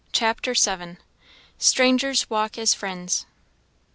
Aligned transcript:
CHAPTER 0.11 0.55
VII. 0.55 0.97
"Strangers 1.59 2.27
walk 2.27 2.57
as 2.57 2.73
friends." 2.73 3.27